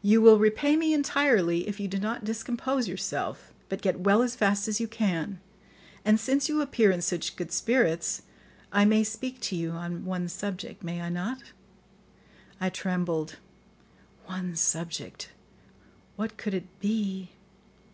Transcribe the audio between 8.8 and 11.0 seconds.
may speak to you on one subject,